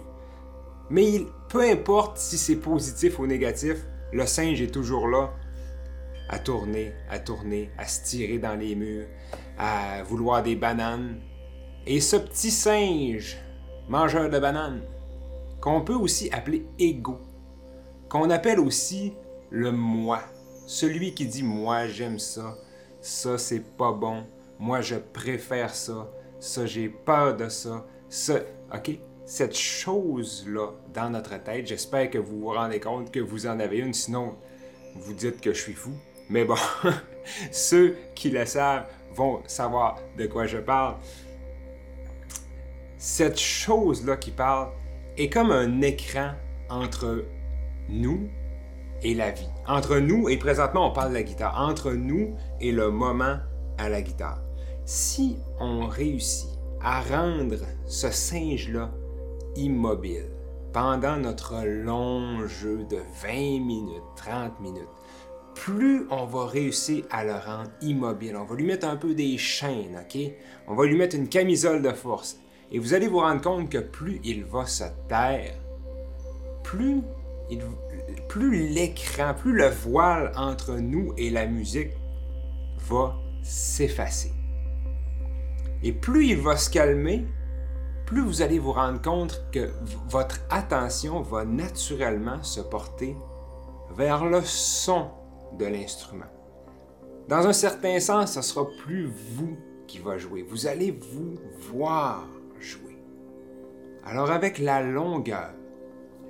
mais 0.93 1.27
peu 1.49 1.63
importe 1.63 2.19
si 2.19 2.37
c'est 2.37 2.57
positif 2.57 3.19
ou 3.19 3.27
négatif, 3.27 3.79
le 4.13 4.27
singe 4.27 4.61
est 4.61 4.71
toujours 4.71 5.09
là 5.09 5.33
à 6.29 6.39
tourner, 6.39 6.93
à 7.09 7.19
tourner, 7.19 7.71
à 7.79 7.87
se 7.87 8.05
tirer 8.05 8.39
dans 8.39 8.55
les 8.55 8.75
murs, 8.75 9.07
à 9.57 10.03
vouloir 10.03 10.43
des 10.43 10.55
bananes. 10.55 11.19
Et 11.87 11.99
ce 11.99 12.17
petit 12.17 12.51
singe 12.51 13.39
mangeur 13.89 14.29
de 14.29 14.39
bananes, 14.39 14.83
qu'on 15.63 15.81
peut 15.81 15.95
aussi 15.95 16.29
appeler 16.31 16.67
ego, 16.79 17.19
qu'on 18.11 18.29
appelle 18.29 18.61
aussi 18.61 19.15
le 19.49 19.73
moi, 19.73 20.21
celui 20.67 21.15
qui 21.15 21.25
dit 21.25 21.43
moi 21.43 21.87
j'aime 21.87 22.19
ça, 22.19 22.59
ça 23.01 23.39
c'est 23.39 23.65
pas 23.79 23.93
bon, 23.93 24.25
moi 24.59 24.83
je 24.83 24.97
préfère 24.97 25.75
ça, 25.75 26.13
ça 26.39 26.67
j'ai 26.67 26.91
peur 26.91 27.35
de 27.35 27.49
ça, 27.49 27.87
ça, 28.11 28.41
ok? 28.75 28.99
Cette 29.25 29.57
chose-là 29.57 30.73
dans 30.93 31.11
notre 31.11 31.43
tête, 31.43 31.67
j'espère 31.67 32.11
que 32.11 32.19
vous 32.19 32.41
vous 32.41 32.49
rendez 32.53 32.81
compte 32.81 33.11
que 33.11 33.21
vous 33.21 33.47
en 33.47 33.61
avez 33.61 33.79
une, 33.79 33.95
sinon 33.95 34.35
vous 34.97 35.15
dites 35.15 35.41
que 35.41 35.53
je 35.53 35.61
suis 35.61 35.75
fou. 35.75 35.93
Mais 36.29 36.45
bon, 36.45 36.57
ceux 37.53 37.97
qui 38.15 38.31
le 38.31 38.45
savent 38.45 38.87
vont 39.15 39.43
savoir 39.47 39.99
de 40.19 40.27
quoi 40.27 40.47
je 40.47 40.59
parle 40.59 40.97
cette 43.03 43.41
chose-là 43.41 44.17
qui 44.17 44.31
parle 44.31 44.69
est 45.17 45.29
comme 45.29 45.51
un 45.51 45.81
écran 45.81 46.35
entre 46.71 47.25
nous 47.89 48.31
et 49.03 49.13
la 49.13 49.33
vie. 49.33 49.49
Entre 49.67 49.99
nous, 49.99 50.29
et 50.29 50.37
présentement 50.37 50.89
on 50.89 50.93
parle 50.93 51.09
de 51.09 51.15
la 51.15 51.25
guitare, 51.25 51.61
entre 51.61 51.91
nous 51.91 52.37
et 52.61 52.71
le 52.71 52.93
moment 52.93 53.39
à 53.77 53.89
la 53.89 54.03
guitare. 54.03 54.41
Si 54.85 55.37
on 55.59 55.89
réussit 55.89 56.51
à 56.81 57.01
rendre 57.01 57.59
ce 57.87 58.09
singe-là 58.09 58.93
immobile 59.57 60.29
pendant 60.73 61.17
notre 61.17 61.65
long 61.65 62.47
jeu 62.47 62.85
de 62.89 62.99
20 63.23 63.61
minutes, 63.61 64.03
30 64.17 64.61
minutes, 64.61 64.89
plus 65.55 66.07
on 66.11 66.25
va 66.25 66.47
réussir 66.47 67.05
à 67.11 67.25
le 67.25 67.33
rendre 67.33 67.71
immobile. 67.83 68.37
On 68.37 68.45
va 68.45 68.57
lui 68.57 68.65
mettre 68.65 68.89
un 68.89 68.97
peu 68.97 69.15
des 69.15 69.37
chaînes, 69.37 70.01
OK? 70.01 70.19
On 70.67 70.75
va 70.75 70.87
lui 70.87 70.97
mettre 70.97 71.17
une 71.17 71.29
camisole 71.29 71.83
de 71.83 71.91
force. 71.91 72.39
Et 72.71 72.79
vous 72.79 72.95
allez 72.95 73.07
vous 73.07 73.19
rendre 73.19 73.43
compte 73.43 73.69
que 73.69 73.79
plus 73.79 74.21
il 74.25 74.45
va 74.45 74.65
se 74.65 74.85
taire, 75.09 75.55
plus, 76.65 77.03
plus 78.29 78.69
l'écran, 78.69 79.35
plus 79.35 79.53
le 79.53 79.69
voile 79.69 80.33
entre 80.37 80.77
nous 80.77 81.13
et 81.19 81.29
la 81.29 81.47
musique 81.47 81.91
va 82.79 83.15
s'effacer. 83.43 84.33
Et 85.83 85.93
plus 85.93 86.29
il 86.29 86.39
va 86.39 86.57
se 86.57 86.71
calmer, 86.71 87.27
plus 88.13 88.21
vous 88.21 88.43
allez 88.43 88.59
vous 88.59 88.73
rendre 88.73 89.01
compte 89.01 89.43
que 89.53 89.71
votre 90.11 90.41
attention 90.51 91.23
va 91.23 91.47
naturellement 91.47 92.43
se 92.43 92.61
porter 92.61 93.17
vers 93.97 94.27
le 94.27 94.43
son 94.43 95.07
de 95.59 95.65
l'instrument. 95.65 96.27
Dans 97.29 97.47
un 97.47 97.55
certain 97.55 98.01
sens, 98.01 98.33
ce 98.33 98.43
sera 98.43 98.67
plus 98.85 99.07
vous 99.07 99.57
qui 99.87 99.99
va 99.99 100.19
jouer. 100.19 100.43
Vous 100.43 100.67
allez 100.67 100.91
vous 100.91 101.37
voir 101.73 102.29
jouer. 102.61 102.99
Alors 104.05 104.31
avec 104.31 104.59
la 104.59 104.83
longueur, 104.83 105.55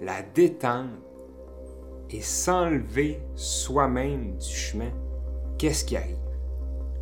la 0.01 0.23
détente 0.23 0.91
et 2.11 2.21
s'enlever 2.21 3.21
soi-même 3.35 4.37
du 4.39 4.55
chemin, 4.55 4.91
qu'est-ce 5.59 5.85
qui 5.85 5.97
arrive? 5.97 6.17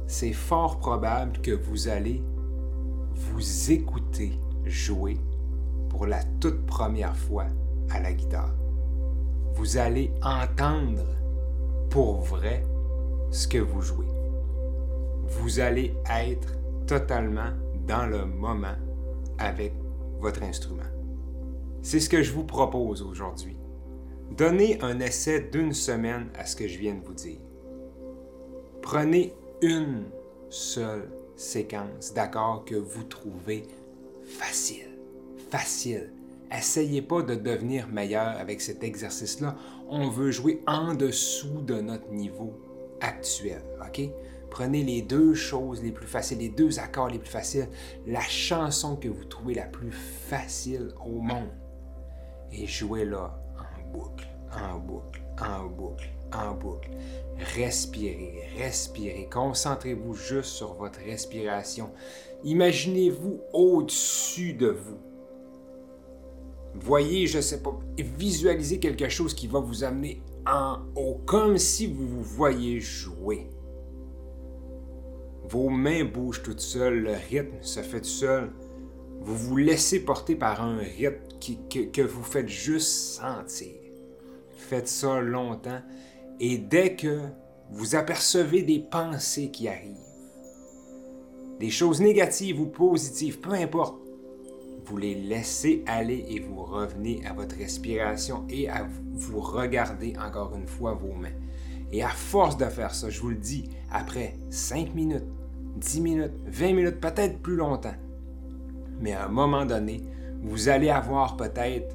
C'est 0.06 0.32
fort 0.32 0.78
probable 0.78 1.38
que 1.42 1.50
vous 1.50 1.88
allez 1.88 2.22
vous 3.12 3.70
écouter 3.70 4.32
jouer 4.64 5.18
pour 5.88 6.06
la 6.06 6.22
toute 6.40 6.66
première 6.66 7.16
fois 7.16 7.46
à 7.90 8.00
la 8.00 8.12
guitare. 8.12 8.54
Vous 9.54 9.76
allez 9.76 10.12
entendre 10.22 11.04
pour 11.90 12.20
vrai 12.20 12.62
ce 13.30 13.48
que 13.48 13.58
vous 13.58 13.82
jouez. 13.82 14.06
Vous 15.24 15.60
allez 15.60 15.94
être 16.08 16.54
totalement 16.86 17.50
dans 17.86 18.06
le 18.06 18.24
moment 18.24 18.76
avec 19.38 19.72
votre 20.20 20.42
instrument. 20.42 20.82
C'est 21.82 22.00
ce 22.00 22.08
que 22.08 22.22
je 22.22 22.32
vous 22.32 22.44
propose 22.44 23.02
aujourd'hui. 23.02 23.56
Donnez 24.36 24.80
un 24.82 25.00
essai 25.00 25.48
d'une 25.52 25.72
semaine 25.72 26.28
à 26.38 26.46
ce 26.46 26.54
que 26.54 26.68
je 26.68 26.78
viens 26.78 26.94
de 26.94 27.04
vous 27.04 27.14
dire. 27.14 27.40
Prenez 28.82 29.34
une 29.62 30.04
seule 30.48 31.10
séquence 31.36 32.12
d'accords 32.14 32.64
que 32.64 32.74
vous 32.74 33.04
trouvez 33.04 33.66
facile. 34.24 34.90
Facile. 35.50 36.12
Essayez 36.56 37.02
pas 37.02 37.22
de 37.22 37.34
devenir 37.34 37.88
meilleur 37.88 38.28
avec 38.38 38.60
cet 38.60 38.82
exercice-là. 38.82 39.56
On 39.88 40.08
veut 40.08 40.30
jouer 40.30 40.62
en 40.66 40.94
dessous 40.94 41.62
de 41.62 41.80
notre 41.80 42.10
niveau 42.10 42.58
actuel. 43.00 43.62
OK? 43.86 44.02
Prenez 44.50 44.82
les 44.82 45.02
deux 45.02 45.34
choses 45.34 45.80
les 45.82 45.92
plus 45.92 46.08
faciles, 46.08 46.38
les 46.38 46.48
deux 46.48 46.80
accords 46.80 47.08
les 47.08 47.20
plus 47.20 47.30
faciles, 47.30 47.68
la 48.06 48.20
chanson 48.20 48.96
que 48.96 49.08
vous 49.08 49.24
trouvez 49.24 49.54
la 49.54 49.66
plus 49.66 49.92
facile 49.92 50.88
au 51.06 51.20
monde 51.20 51.50
et 52.52 52.66
jouez-la 52.66 53.40
en 53.56 53.92
boucle, 53.92 54.28
en 54.52 54.78
boucle, 54.78 55.22
en 55.40 55.66
boucle, 55.66 56.10
en 56.34 56.54
boucle. 56.54 56.90
Respirez, 57.54 58.42
respirez. 58.58 59.28
Concentrez-vous 59.30 60.14
juste 60.14 60.50
sur 60.50 60.74
votre 60.74 61.00
respiration. 61.00 61.90
Imaginez-vous 62.44 63.40
au-dessus 63.52 64.52
de 64.52 64.68
vous. 64.68 64.98
Voyez, 66.74 67.26
je 67.26 67.38
ne 67.38 67.42
sais 67.42 67.62
pas, 67.62 67.78
visualisez 67.98 68.78
quelque 68.78 69.08
chose 69.08 69.34
qui 69.34 69.46
va 69.46 69.58
vous 69.58 69.82
amener 69.84 70.22
en 70.46 70.78
haut, 70.94 71.20
comme 71.26 71.58
si 71.58 71.86
vous 71.86 72.06
vous 72.06 72.22
voyez 72.22 72.80
jouer. 72.80 73.50
Vos 75.44 75.68
mains 75.68 76.04
bougent 76.04 76.42
toutes 76.42 76.60
seules, 76.60 77.00
le 77.00 77.12
rythme 77.28 77.60
se 77.60 77.80
fait 77.80 78.00
tout 78.00 78.06
seul. 78.06 78.52
Vous 79.20 79.36
vous 79.36 79.56
laissez 79.56 80.00
porter 80.04 80.36
par 80.36 80.62
un 80.62 80.78
rythme 80.78 81.18
que, 81.68 81.86
que 81.86 82.02
vous 82.02 82.22
faites 82.22 82.48
juste 82.48 82.88
sentir. 82.88 83.74
Faites 84.56 84.88
ça 84.88 85.20
longtemps 85.20 85.82
et 86.40 86.56
dès 86.56 86.96
que 86.96 87.20
vous 87.70 87.94
apercevez 87.94 88.62
des 88.62 88.80
pensées 88.80 89.50
qui 89.50 89.68
arrivent, 89.68 89.96
des 91.60 91.70
choses 91.70 92.00
négatives 92.00 92.58
ou 92.58 92.66
positives, 92.66 93.38
peu 93.40 93.52
importe, 93.52 94.00
vous 94.86 94.96
les 94.96 95.14
laissez 95.14 95.84
aller 95.86 96.24
et 96.30 96.40
vous 96.40 96.64
revenez 96.64 97.20
à 97.26 97.34
votre 97.34 97.56
respiration 97.56 98.44
et 98.48 98.68
à 98.70 98.88
vous 99.12 99.40
regarder 99.40 100.14
encore 100.18 100.56
une 100.56 100.66
fois 100.66 100.94
vos 100.94 101.12
mains. 101.12 101.28
Et 101.92 102.02
à 102.02 102.08
force 102.08 102.56
de 102.56 102.64
faire 102.64 102.94
ça, 102.94 103.10
je 103.10 103.20
vous 103.20 103.28
le 103.28 103.36
dis, 103.36 103.68
après 103.92 104.36
5 104.48 104.94
minutes, 104.94 105.26
10 105.76 106.00
minutes, 106.00 106.32
20 106.46 106.72
minutes, 106.72 107.00
peut-être 107.00 107.38
plus 107.40 107.56
longtemps, 107.56 107.94
mais 108.98 109.12
à 109.12 109.26
un 109.26 109.28
moment 109.28 109.66
donné, 109.66 110.00
vous 110.42 110.70
allez 110.70 110.88
avoir 110.88 111.36
peut-être 111.36 111.94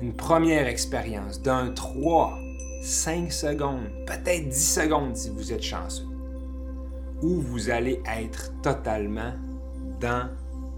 une 0.00 0.12
première 0.12 0.66
expérience 0.66 1.40
d'un 1.40 1.70
3, 1.70 2.38
5 2.84 3.32
secondes, 3.32 3.88
peut-être 4.06 4.50
10 4.50 4.74
secondes 4.74 5.16
si 5.16 5.30
vous 5.30 5.54
êtes 5.54 5.62
chanceux, 5.62 6.04
où 7.22 7.40
vous 7.40 7.70
allez 7.70 8.02
être 8.06 8.52
totalement 8.60 9.32
dans 10.00 10.28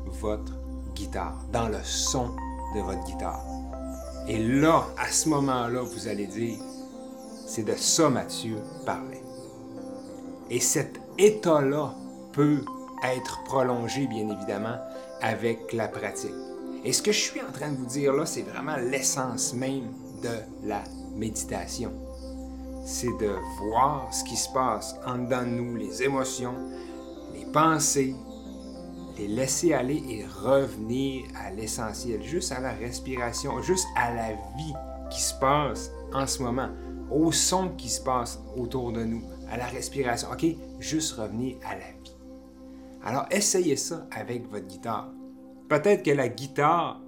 votre 0.04 0.52
guitare, 0.94 1.44
dans 1.52 1.66
le 1.66 1.82
son 1.82 2.28
de 2.76 2.80
votre 2.80 3.02
guitare. 3.06 3.44
Et 4.28 4.38
là, 4.38 4.84
à 4.96 5.10
ce 5.10 5.28
moment-là, 5.30 5.82
vous 5.82 6.06
allez 6.06 6.28
dire, 6.28 6.58
c'est 7.44 7.64
de 7.64 7.74
ça 7.74 8.08
Mathieu 8.08 8.58
parlait. 8.84 9.24
Et 10.48 10.60
cet 10.60 11.00
état-là 11.18 11.92
peut 12.32 12.64
être 13.02 13.42
prolongé, 13.46 14.06
bien 14.06 14.28
évidemment, 14.28 14.78
avec 15.22 15.72
la 15.72 15.88
pratique. 15.88 16.30
Et 16.84 16.92
ce 16.92 17.02
que 17.02 17.10
je 17.10 17.18
suis 17.18 17.40
en 17.40 17.50
train 17.50 17.72
de 17.72 17.76
vous 17.76 17.86
dire 17.86 18.12
là, 18.12 18.26
c'est 18.26 18.42
vraiment 18.42 18.76
l'essence 18.76 19.54
même 19.54 19.88
de 20.22 20.68
la 20.68 20.84
méditation. 21.16 21.92
C'est 22.84 23.16
de 23.18 23.34
voir 23.58 24.12
ce 24.14 24.22
qui 24.24 24.36
se 24.36 24.48
passe 24.52 24.94
en 25.04 25.18
dedans 25.18 25.42
de 25.42 25.48
nous, 25.48 25.76
les 25.76 26.02
émotions, 26.02 26.54
les 27.34 27.46
pensées, 27.46 28.14
les 29.18 29.28
laisser 29.28 29.72
aller 29.72 30.02
et 30.08 30.24
revenir 30.24 31.24
à 31.34 31.50
l'essentiel, 31.50 32.22
juste 32.22 32.52
à 32.52 32.60
la 32.60 32.72
respiration, 32.72 33.60
juste 33.62 33.86
à 33.96 34.14
la 34.14 34.32
vie 34.56 34.74
qui 35.10 35.20
se 35.20 35.34
passe 35.34 35.90
en 36.12 36.26
ce 36.26 36.42
moment, 36.42 36.68
au 37.10 37.32
son 37.32 37.70
qui 37.70 37.88
se 37.88 38.00
passe 38.00 38.40
autour 38.56 38.92
de 38.92 39.04
nous, 39.04 39.22
à 39.50 39.56
la 39.56 39.66
respiration. 39.66 40.28
OK? 40.32 40.46
Juste 40.78 41.14
revenir 41.14 41.56
à 41.66 41.74
la 41.74 41.80
vie. 41.80 42.16
Alors, 43.04 43.26
essayez 43.30 43.76
ça 43.76 44.06
avec 44.10 44.50
votre 44.50 44.66
guitare. 44.66 45.10
Peut-être 45.68 46.02
que 46.02 46.10
la 46.10 46.28
guitare 46.28 47.00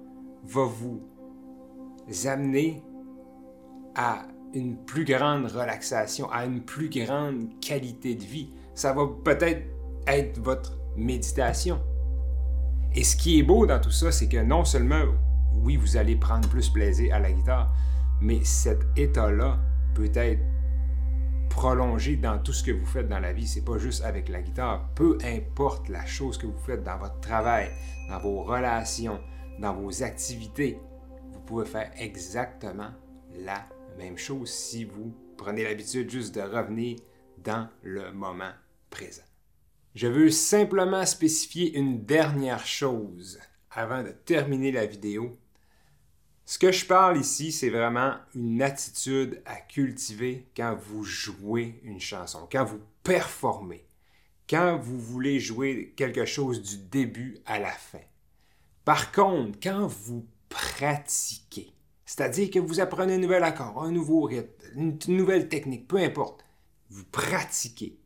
va 0.43 0.63
vous 0.63 1.01
amener 2.25 2.83
à 3.99 4.21
une 4.53 4.77
plus 4.77 5.03
grande 5.03 5.47
relaxation, 5.47 6.31
à 6.31 6.45
une 6.45 6.61
plus 6.61 6.89
grande 6.89 7.59
qualité 7.59 8.15
de 8.15 8.23
vie. 8.23 8.49
Ça 8.73 8.93
va 8.93 9.05
peut-être 9.25 9.67
être 10.07 10.39
votre 10.39 10.77
méditation. 10.95 11.81
Et 12.95 13.03
ce 13.03 13.17
qui 13.17 13.39
est 13.39 13.43
beau 13.43 13.65
dans 13.65 13.79
tout 13.79 13.91
ça, 13.91 14.09
c'est 14.13 14.29
que 14.29 14.41
non 14.41 14.63
seulement, 14.63 15.03
oui, 15.53 15.75
vous 15.75 15.97
allez 15.97 16.15
prendre 16.15 16.47
plus 16.47 16.69
plaisir 16.69 17.13
à 17.13 17.19
la 17.19 17.33
guitare, 17.33 17.73
mais 18.21 18.39
cet 18.45 18.79
état-là 18.95 19.59
peut 19.93 20.11
être 20.15 20.43
prolongé 21.49 22.15
dans 22.15 22.39
tout 22.39 22.53
ce 22.53 22.63
que 22.63 22.71
vous 22.71 22.85
faites 22.85 23.09
dans 23.09 23.19
la 23.19 23.33
vie. 23.33 23.47
C'est 23.47 23.65
pas 23.65 23.77
juste 23.77 24.05
avec 24.05 24.29
la 24.29 24.41
guitare. 24.41 24.87
Peu 24.95 25.17
importe 25.25 25.89
la 25.89 26.05
chose 26.05 26.37
que 26.37 26.47
vous 26.47 26.57
faites 26.57 26.85
dans 26.85 26.97
votre 26.97 27.19
travail, 27.19 27.69
dans 28.09 28.19
vos 28.19 28.43
relations, 28.43 29.19
dans 29.59 29.73
vos 29.73 30.03
activités, 30.03 30.79
vous 31.33 31.41
pouvez 31.41 31.65
faire 31.65 31.91
exactement 31.97 32.91
la 33.37 33.67
même 33.97 34.17
chose 34.17 34.49
si 34.49 34.85
vous 34.85 35.13
prenez 35.37 35.63
l'habitude 35.63 36.09
juste 36.09 36.35
de 36.35 36.41
revenir 36.41 36.97
dans 37.37 37.69
le 37.81 38.11
moment 38.11 38.51
présent. 38.89 39.23
Je 39.95 40.07
veux 40.07 40.29
simplement 40.29 41.05
spécifier 41.05 41.77
une 41.77 42.05
dernière 42.05 42.65
chose 42.65 43.39
avant 43.71 44.03
de 44.03 44.11
terminer 44.11 44.71
la 44.71 44.85
vidéo. 44.85 45.37
Ce 46.45 46.57
que 46.57 46.71
je 46.71 46.85
parle 46.85 47.17
ici, 47.17 47.51
c'est 47.51 47.69
vraiment 47.69 48.15
une 48.33 48.61
attitude 48.61 49.41
à 49.45 49.55
cultiver 49.57 50.47
quand 50.55 50.75
vous 50.75 51.03
jouez 51.03 51.79
une 51.83 51.99
chanson, 51.99 52.47
quand 52.51 52.65
vous 52.65 52.81
performez, 53.03 53.85
quand 54.49 54.77
vous 54.77 54.99
voulez 54.99 55.39
jouer 55.39 55.93
quelque 55.95 56.25
chose 56.25 56.61
du 56.61 56.77
début 56.77 57.37
à 57.45 57.59
la 57.59 57.71
fin. 57.71 58.01
Par 58.83 59.11
contre, 59.11 59.59
quand 59.61 59.85
vous 59.85 60.25
pratiquez, 60.49 61.71
c'est-à-dire 62.09 62.49
que 62.49 62.57
vous 62.57 62.79
apprenez 62.79 63.13
un 63.13 63.19
nouvel 63.19 63.43
accord, 63.43 63.83
un 63.83 63.91
nouveau 63.91 64.23
rythme, 64.23 64.49
une 64.75 64.97
nouvelle 65.09 65.47
technique, 65.47 65.87
peu 65.87 65.97
importe. 65.97 66.43
Vous 66.89 67.03
pratiquez. 67.03 67.99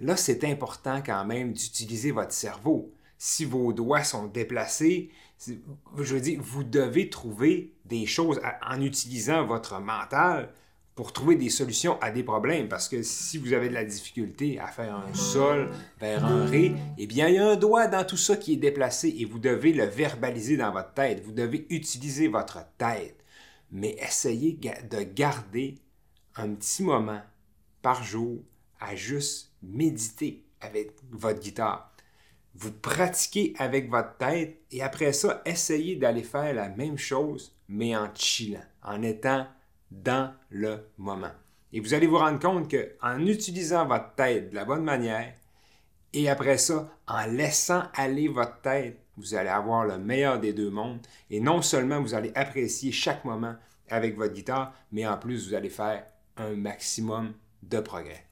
Là, 0.00 0.16
c'est 0.16 0.42
important 0.42 1.00
quand 1.00 1.24
même 1.24 1.52
d'utiliser 1.52 2.10
votre 2.10 2.32
cerveau. 2.32 2.92
Si 3.16 3.44
vos 3.44 3.72
doigts 3.72 4.02
sont 4.02 4.26
déplacés, 4.26 5.12
je 5.46 6.14
veux 6.14 6.20
dire, 6.20 6.40
vous 6.42 6.64
devez 6.64 7.08
trouver 7.08 7.76
des 7.84 8.04
choses 8.04 8.40
en 8.66 8.80
utilisant 8.82 9.46
votre 9.46 9.78
mental 9.78 10.52
pour 10.94 11.12
trouver 11.12 11.34
des 11.34 11.50
solutions 11.50 12.00
à 12.00 12.10
des 12.10 12.22
problèmes. 12.22 12.68
Parce 12.68 12.88
que 12.88 13.02
si 13.02 13.38
vous 13.38 13.52
avez 13.52 13.68
de 13.68 13.74
la 13.74 13.84
difficulté 13.84 14.58
à 14.58 14.68
faire 14.68 14.94
un 14.94 15.12
sol 15.14 15.70
vers 16.00 16.24
un 16.24 16.46
ré, 16.46 16.74
eh 16.98 17.06
bien, 17.06 17.28
il 17.28 17.34
y 17.34 17.38
a 17.38 17.48
un 17.48 17.56
doigt 17.56 17.88
dans 17.88 18.04
tout 18.04 18.16
ça 18.16 18.36
qui 18.36 18.54
est 18.54 18.58
déplacé 18.58 19.14
et 19.18 19.24
vous 19.24 19.38
devez 19.38 19.72
le 19.72 19.84
verbaliser 19.84 20.56
dans 20.56 20.70
votre 20.72 20.94
tête. 20.94 21.24
Vous 21.24 21.32
devez 21.32 21.66
utiliser 21.70 22.28
votre 22.28 22.60
tête. 22.78 23.16
Mais 23.72 23.96
essayez 24.00 24.52
de 24.52 25.02
garder 25.02 25.76
un 26.36 26.54
petit 26.54 26.82
moment 26.82 27.22
par 27.82 28.04
jour 28.04 28.38
à 28.80 28.94
juste 28.94 29.52
méditer 29.62 30.44
avec 30.60 30.92
votre 31.10 31.40
guitare. 31.40 31.92
Vous 32.54 32.70
pratiquez 32.70 33.52
avec 33.58 33.90
votre 33.90 34.16
tête 34.16 34.60
et 34.70 34.80
après 34.80 35.12
ça, 35.12 35.42
essayez 35.44 35.96
d'aller 35.96 36.22
faire 36.22 36.54
la 36.54 36.68
même 36.68 36.96
chose, 36.96 37.56
mais 37.68 37.96
en 37.96 38.14
chillant, 38.14 38.62
en 38.82 39.02
étant 39.02 39.46
dans 40.02 40.32
le 40.50 40.78
moment. 40.98 41.32
Et 41.72 41.80
vous 41.80 41.94
allez 41.94 42.06
vous 42.06 42.18
rendre 42.18 42.38
compte 42.38 42.70
qu'en 42.70 43.18
utilisant 43.20 43.86
votre 43.86 44.14
tête 44.14 44.50
de 44.50 44.54
la 44.54 44.64
bonne 44.64 44.84
manière, 44.84 45.32
et 46.12 46.28
après 46.28 46.58
ça, 46.58 46.88
en 47.08 47.26
laissant 47.26 47.82
aller 47.94 48.28
votre 48.28 48.60
tête, 48.60 49.00
vous 49.16 49.34
allez 49.34 49.48
avoir 49.48 49.84
le 49.84 49.98
meilleur 49.98 50.38
des 50.38 50.52
deux 50.52 50.70
mondes. 50.70 51.00
Et 51.30 51.40
non 51.40 51.62
seulement 51.62 52.00
vous 52.00 52.14
allez 52.14 52.32
apprécier 52.34 52.92
chaque 52.92 53.24
moment 53.24 53.54
avec 53.88 54.16
votre 54.16 54.32
guitare, 54.32 54.72
mais 54.92 55.06
en 55.06 55.16
plus 55.16 55.48
vous 55.48 55.54
allez 55.54 55.70
faire 55.70 56.04
un 56.36 56.54
maximum 56.54 57.32
de 57.62 57.80
progrès. 57.80 58.24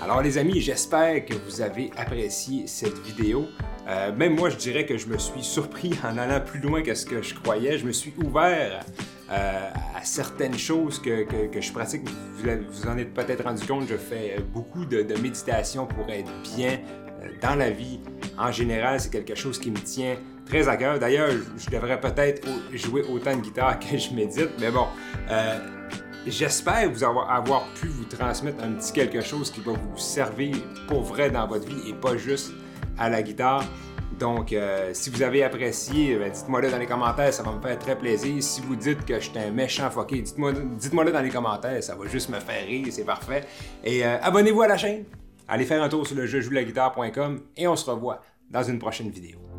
Alors 0.00 0.22
les 0.22 0.38
amis, 0.38 0.60
j'espère 0.60 1.24
que 1.24 1.34
vous 1.34 1.60
avez 1.60 1.90
apprécié 1.96 2.66
cette 2.66 2.98
vidéo. 3.00 3.46
Euh, 3.86 4.12
même 4.12 4.34
moi, 4.34 4.48
je 4.48 4.56
dirais 4.56 4.86
que 4.86 4.96
je 4.96 5.06
me 5.06 5.18
suis 5.18 5.42
surpris 5.42 5.92
en 6.04 6.18
allant 6.18 6.44
plus 6.44 6.60
loin 6.60 6.82
que 6.82 6.94
ce 6.94 7.06
que 7.06 7.22
je 7.22 7.34
croyais. 7.34 7.78
Je 7.78 7.86
me 7.86 7.92
suis 7.92 8.14
ouvert 8.24 8.84
euh, 9.32 9.70
à 9.96 10.04
certaines 10.04 10.58
choses 10.58 11.00
que, 11.00 11.26
je 11.58 11.72
pratique. 11.72 12.02
Vous, 12.36 12.86
en 12.86 12.98
êtes 12.98 13.14
peut-être 13.14 13.44
rendu 13.44 13.66
compte, 13.66 13.88
je 13.88 13.96
fais 13.96 14.36
beaucoup 14.52 14.84
de, 14.84 15.02
méditation 15.22 15.86
pour 15.86 16.10
être 16.10 16.30
bien 16.54 16.78
euh, 17.22 17.28
dans 17.40 17.54
la 17.54 17.70
vie. 17.70 17.98
En 18.38 18.52
général, 18.52 19.00
c'est 19.00 19.10
quelque 19.10 19.34
chose 19.34 19.58
qui 19.58 19.70
me 19.70 19.78
tient 19.78 20.16
très 20.44 20.68
à 20.68 20.76
cœur. 20.76 20.98
D'ailleurs, 20.98 21.30
je 21.56 21.70
devrais 21.70 21.98
peut-être 21.98 22.46
jouer 22.74 23.04
autant 23.10 23.34
de 23.34 23.40
guitare 23.40 23.78
que 23.78 23.96
je 23.96 24.12
médite, 24.12 24.50
mais 24.60 24.70
bon. 24.70 24.86
Euh, 25.30 25.58
j'espère 26.26 26.90
vous 26.90 27.02
avoir, 27.02 27.64
pu 27.80 27.86
vous 27.86 28.04
transmettre 28.04 28.62
un 28.62 28.72
petit 28.72 28.92
quelque 28.92 29.22
chose 29.22 29.50
qui 29.50 29.60
va 29.60 29.72
vous 29.72 29.98
servir 29.98 30.56
pour 30.88 31.02
vrai 31.02 31.30
dans 31.30 31.46
votre 31.46 31.66
vie 31.66 31.88
et 31.88 31.94
pas 31.94 32.18
juste 32.18 32.52
à 32.98 33.08
la 33.08 33.22
guitare. 33.22 33.64
Donc, 34.18 34.52
euh, 34.52 34.90
si 34.92 35.10
vous 35.10 35.22
avez 35.22 35.42
apprécié, 35.42 36.16
ben, 36.16 36.30
dites-moi-le 36.30 36.70
dans 36.70 36.78
les 36.78 36.86
commentaires, 36.86 37.32
ça 37.32 37.42
va 37.42 37.52
me 37.52 37.60
faire 37.60 37.78
très 37.78 37.96
plaisir. 37.96 38.42
Si 38.42 38.60
vous 38.60 38.76
dites 38.76 39.04
que 39.04 39.14
je 39.14 39.30
suis 39.30 39.38
un 39.38 39.50
méchant 39.50 39.90
fucké, 39.90 40.20
dites-moi, 40.22 40.52
dites-moi-le 40.52 41.12
dans 41.12 41.20
les 41.20 41.30
commentaires, 41.30 41.82
ça 41.82 41.94
va 41.94 42.06
juste 42.06 42.28
me 42.28 42.38
faire 42.38 42.66
rire, 42.66 42.86
c'est 42.90 43.04
parfait. 43.04 43.44
Et 43.84 44.04
euh, 44.04 44.18
abonnez-vous 44.20 44.62
à 44.62 44.68
la 44.68 44.76
chaîne, 44.76 45.04
allez 45.48 45.64
faire 45.64 45.82
un 45.82 45.88
tour 45.88 46.06
sur 46.06 46.16
le 46.16 46.26
jeu 46.26 46.40
et 47.56 47.68
on 47.68 47.76
se 47.76 47.90
revoit 47.90 48.20
dans 48.50 48.62
une 48.62 48.78
prochaine 48.78 49.10
vidéo. 49.10 49.51